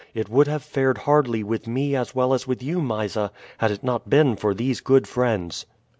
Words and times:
It 0.15 0.29
would 0.29 0.47
have 0.47 0.63
fared 0.63 0.97
hardly 0.97 1.43
with 1.43 1.67
me 1.67 1.95
as 1.95 2.15
well 2.15 2.33
as 2.33 2.47
with 2.47 2.63
you, 2.63 2.81
Mysa, 2.81 3.31
had 3.59 3.69
it 3.69 3.83
not 3.83 4.09
been 4.09 4.35
for 4.35 4.55
these 4.55 4.81
good 4.81 5.07
friends." 5.07 5.67